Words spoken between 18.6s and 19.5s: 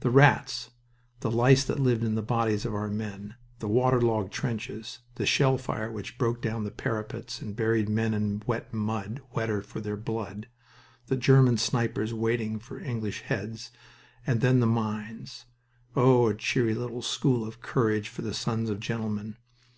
of gentlemen!